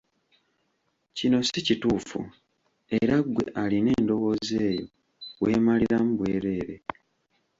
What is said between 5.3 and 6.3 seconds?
weemaliramu